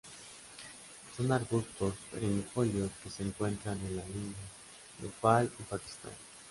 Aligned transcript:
Son 1.15 1.31
arbustos 1.31 1.93
perennifolios 2.11 2.89
que 3.03 3.11
se 3.11 3.21
encuentran 3.21 3.77
en 3.85 3.97
la 3.97 4.05
India, 4.07 4.35
Nepal 5.03 5.45
y 5.59 5.61
Pakistán. 5.61 6.13